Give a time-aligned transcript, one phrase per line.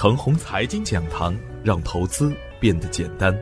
[0.00, 3.38] 腾宏财经讲堂，让投资变得简单。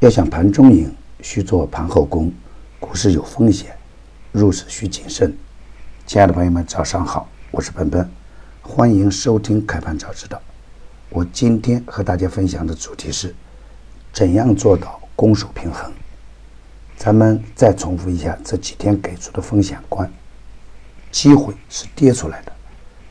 [0.00, 2.32] 要想盘中赢，需做盘后功。
[2.80, 3.76] 股市有风险，
[4.32, 5.36] 入市需谨慎。
[6.06, 8.10] 亲爱的朋友们，早上好，我是奔奔，
[8.62, 10.40] 欢迎收听开盘早知道。
[11.10, 13.34] 我今天和大家分享的主题是：
[14.14, 15.92] 怎样做到攻守平衡？
[16.96, 20.10] 咱们再重复一下这几天给出的风险观：
[21.12, 22.52] 机会是跌出来的，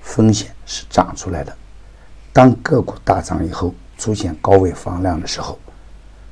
[0.01, 1.55] 风险是涨出来的。
[2.37, 5.57] 当个股大涨以后，出现高位放量的时候，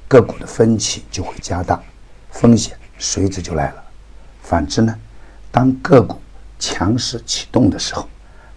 [0.07, 1.81] 个股的分歧就会加大，
[2.29, 3.83] 风险随之就来了。
[4.43, 4.95] 反之呢，
[5.51, 6.21] 当个股
[6.59, 8.07] 强势启动的时候，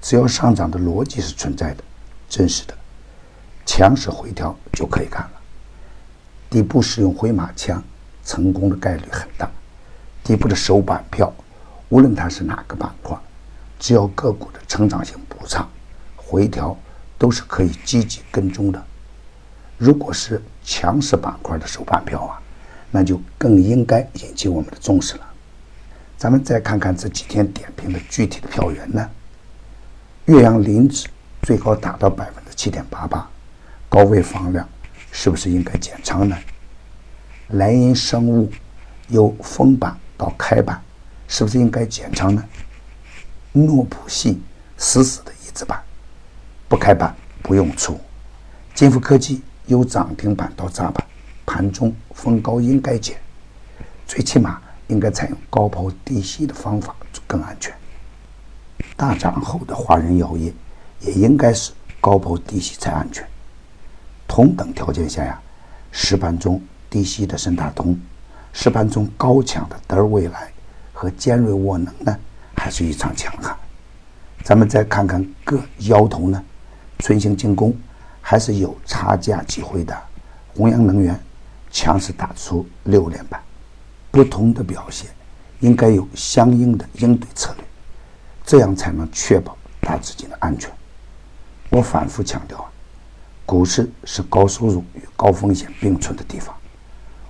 [0.02, 1.82] 只要上涨的逻辑是存在的、
[2.28, 2.74] 真实的，
[3.64, 5.30] 强势回调就可以干了。
[6.50, 7.82] 底部使用回马枪，
[8.26, 9.50] 成功的概率很大。
[10.22, 11.32] 底部的首板票，
[11.88, 13.16] 无论它是哪个板块，
[13.78, 15.66] 只要个股的成长性不差，
[16.14, 16.76] 回调。
[17.18, 18.82] 都是可以积极跟踪的。
[19.76, 22.40] 如果是强势板块的首板票啊，
[22.90, 25.28] 那就更应该引起我们的重视了。
[26.16, 29.10] 咱们再看看这几天点评的具体的票源呢？
[30.26, 31.08] 岳阳磷脂
[31.42, 33.28] 最高达到百分之七点八八，
[33.88, 34.68] 高位放量，
[35.12, 36.36] 是不是应该减仓呢？
[37.48, 38.50] 莱茵生物
[39.08, 40.82] 由封板到开板，
[41.28, 42.44] 是不是应该减仓呢？
[43.52, 44.42] 诺普信
[44.76, 45.80] 死死的一字板。
[46.68, 47.98] 不开板不用出，
[48.74, 51.02] 金富科技由涨停板到炸板，
[51.46, 53.16] 盘中逢高应该减，
[54.06, 56.94] 最起码应该采用高抛低吸的方法
[57.26, 57.74] 更安全。
[58.96, 60.52] 大涨后的华人药业
[61.00, 63.26] 也应该是高抛低吸才安全。
[64.26, 65.40] 同等条件下呀，
[65.90, 66.60] 实盘中
[66.90, 67.98] 低吸的深大通，
[68.52, 70.52] 实盘中高抢的德尔未来
[70.92, 72.14] 和尖锐沃能呢，
[72.54, 73.56] 还是一场强悍。
[74.44, 76.44] 咱们再看看各妖头呢？
[76.98, 77.74] 春兴精工
[78.20, 79.96] 还是有差价机会的，
[80.54, 81.18] 弘扬能源
[81.70, 83.40] 强势打出六连板，
[84.10, 85.08] 不同的表现
[85.60, 87.64] 应该有相应的应对策略，
[88.44, 90.70] 这样才能确保大资金的安全。
[91.70, 92.70] 我反复强调啊，
[93.46, 96.54] 股市是高收入与高风险并存的地方，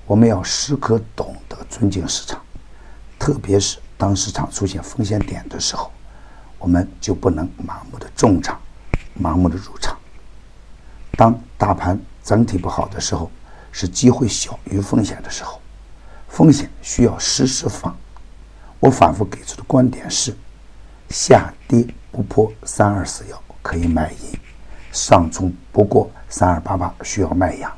[0.07, 2.41] 我们要时刻懂得尊敬市场，
[3.19, 5.91] 特别是当市场出现风险点的时候，
[6.59, 8.59] 我们就不能盲目的重仓。
[9.21, 9.97] 盲目的入场。
[11.13, 13.31] 当大盘整体不好的时候，
[13.73, 15.61] 是机会小于风险的时候，
[16.29, 17.97] 风险需要时时放。
[18.81, 20.37] 我反复给出的观点是：
[21.11, 24.39] 下跌不破三二四幺可以买阴，
[24.93, 27.73] 上冲不过三二八八需要卖阳。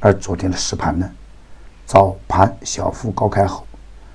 [0.00, 1.10] 而昨天的实盘呢，
[1.86, 3.66] 早盘小幅高开后，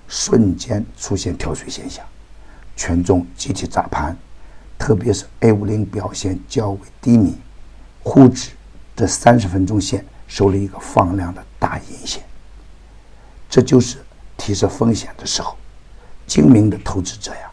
[0.08, 2.06] 瞬间出现跳水现象，
[2.76, 4.16] 权重集体砸盘。
[4.86, 7.38] 特别是 A 五零表现较为低迷，
[8.04, 8.50] 沪指
[8.94, 12.22] 这三十分钟线收了一个放量的大阴线，
[13.50, 14.00] 这就是
[14.36, 15.56] 提示风险的时候。
[16.28, 17.50] 精明的投资者呀，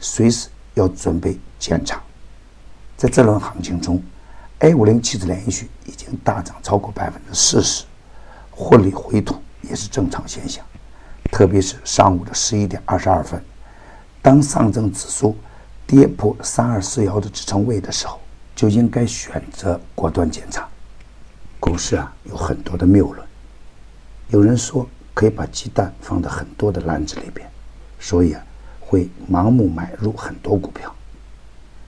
[0.00, 2.02] 随时要准备减仓。
[2.96, 4.02] 在这轮行情中
[4.60, 7.84] ，A 五零期指连续已经大涨超过百分之四十，
[8.50, 10.64] 获利回吐也是正常现象。
[11.30, 13.44] 特别是上午的十一点二十二分，
[14.22, 15.36] 当上证指数。
[15.86, 18.18] 跌破三二四幺的支撑位的时候，
[18.54, 20.66] 就应该选择果断减仓。
[21.60, 23.26] 股市啊，有很多的谬论。
[24.28, 27.48] 有人说可以把鸡蛋放在很多的篮子里边，
[28.00, 28.42] 所以啊，
[28.80, 30.94] 会盲目买入很多股票。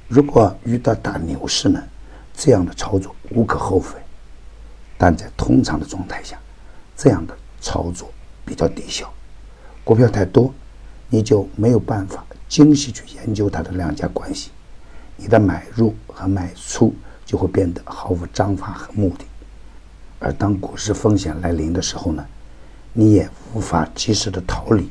[0.07, 1.83] 如果遇到大牛市呢，
[2.37, 3.99] 这样的操作无可厚非。
[4.97, 6.39] 但在通常的状态下，
[6.97, 8.13] 这样的操作
[8.45, 9.13] 比较低效。
[9.83, 10.55] 股票太多，
[11.09, 12.25] 你就没有办法。
[12.55, 14.53] 精细去研究它的量价关系，
[15.17, 16.95] 你的买入和卖出
[17.27, 19.25] 就会变得毫无章法和目的。
[20.21, 22.25] 而当股市风险来临的时候呢，
[22.93, 24.89] 你也无法及时的逃离，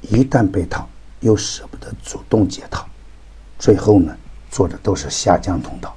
[0.00, 0.88] 一旦被套，
[1.20, 2.84] 又舍不得主动解套，
[3.60, 4.12] 最后呢，
[4.50, 5.96] 做的都是下降通道。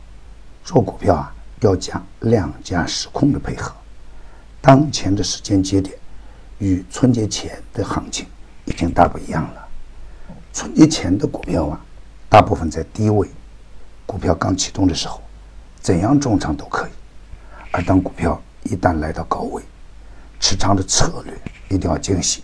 [0.64, 3.76] 做股票啊，要讲量价时空的配合。
[4.62, 5.98] 当前的时间节点
[6.60, 8.28] 与春节前的行情
[8.66, 9.61] 已经大不一样了。
[10.54, 11.80] 春节前的股票啊，
[12.30, 13.28] 大部分在低位，
[14.06, 15.22] 股票刚启动的时候，
[15.80, 16.92] 怎样重仓都可以。
[17.72, 19.64] 而当股票一旦来到高位，
[20.40, 21.34] 持仓的策略
[21.70, 22.44] 一定要精细。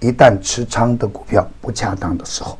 [0.00, 2.58] 一旦持仓的股票不恰当的时候，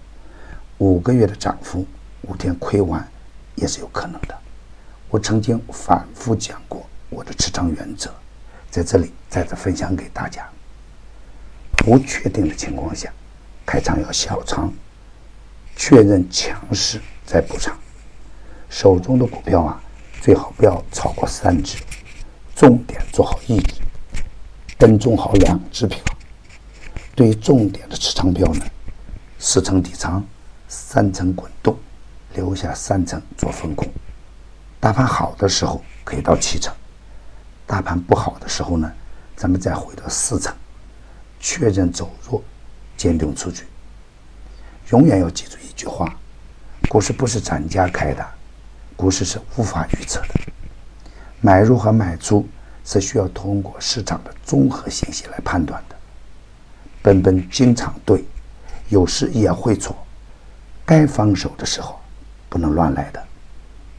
[0.78, 1.84] 五个月的涨幅，
[2.22, 3.06] 五天亏完
[3.56, 4.38] 也是有可能的。
[5.10, 8.12] 我曾经反复讲过我的持仓原则，
[8.70, 10.48] 在这里再次分享给大家。
[11.76, 13.12] 不确定的情况下。
[13.70, 14.72] 开仓要小仓，
[15.76, 17.76] 确认强势再补仓。
[18.70, 19.78] 手中的股票啊，
[20.22, 21.76] 最好不要超过三只，
[22.56, 23.74] 重点做好一只，
[24.78, 26.02] 跟踪好两只票。
[27.14, 28.64] 对于重点的持仓标呢，
[29.38, 30.24] 四层底仓，
[30.66, 31.78] 三层滚动，
[32.32, 33.86] 留下三层做分控。
[34.80, 36.74] 大盘好的时候可以到七层，
[37.66, 38.90] 大盘不好的时候呢，
[39.36, 40.56] 咱们再回到四层，
[41.38, 42.42] 确认走弱，
[42.98, 43.64] 坚定出局。
[44.90, 46.14] 永远要记住一句话：
[46.88, 48.26] 股市不是咱家开的，
[48.96, 50.28] 股市是无法预测的。
[51.40, 52.46] 买入和卖出
[52.84, 55.96] 是需要通过市场的综合信息来判断的。
[57.00, 58.24] 本本经常对，
[58.88, 59.96] 有时也会错，
[60.84, 61.98] 该放手的时候
[62.48, 63.22] 不能乱来的。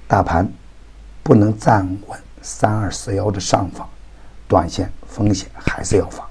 [0.07, 0.51] 大盘
[1.23, 3.87] 不能站稳三二四幺的上方，
[4.47, 6.27] 短线风险还是要防。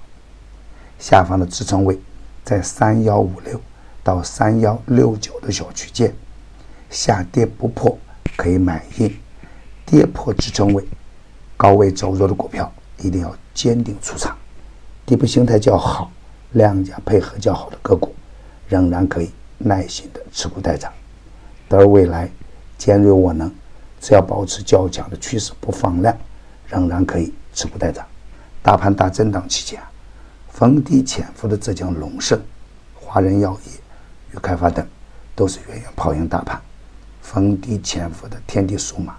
[0.98, 1.98] 下方的支撑位
[2.48, 3.60] 在三幺五六
[4.02, 6.10] 到三幺六九的小区间，
[6.88, 7.98] 下跌不破
[8.38, 9.20] 可以买进，
[9.84, 10.82] 跌破支撑位，
[11.58, 14.34] 高位走弱的股票一定要坚定出场。
[15.04, 16.10] 底部形态较好。
[16.52, 18.14] 量价配合较好的个股，
[18.68, 20.90] 仍然可以耐心的持股待涨。
[21.68, 22.30] 而未来
[22.78, 23.52] 尖锐沃能，
[24.00, 26.16] 只要保持较强的趋势不放量，
[26.66, 28.02] 仍然可以持股待涨。
[28.62, 29.78] 大盘大震荡期间，
[30.58, 32.36] 逢低潜伏的浙江龙盛、
[32.92, 33.72] 华人药业
[34.34, 34.84] 与开发等，
[35.36, 36.60] 都是远远跑赢大盘。
[37.22, 39.14] 逢低潜伏的天地数码，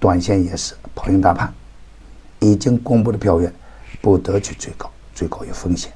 [0.00, 1.54] 短线也是跑赢大盘。
[2.40, 3.54] 已经公布的票源，
[4.02, 5.92] 不得去追高，追高有风险。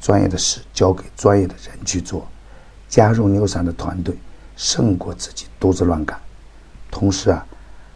[0.00, 2.24] 专业的事交给专业的人去做，
[2.88, 4.16] 加入牛散的团队
[4.54, 6.16] 胜过自己独自乱干。
[6.92, 7.44] 同时啊，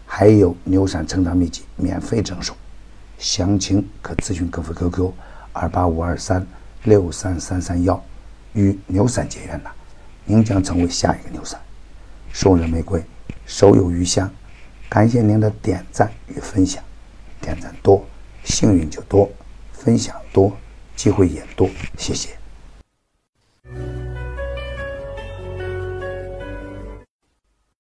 [0.05, 2.57] 还有牛散成长秘籍免费赠送，
[3.17, 5.13] 详情可咨询客服 QQ
[5.53, 6.47] 二八五二三
[6.85, 8.03] 六三三三幺。
[8.55, 9.73] 与牛散结缘了，
[10.27, 11.59] 您将成为下一个牛散。
[12.35, 13.03] 送人玫瑰，
[13.47, 14.31] 手有余香。
[14.91, 16.85] 感谢您的点赞与分享，
[17.41, 18.05] 点赞多，
[18.45, 19.27] 幸运就多；
[19.73, 20.55] 分享多。
[20.95, 22.42] 机会也多，谢谢。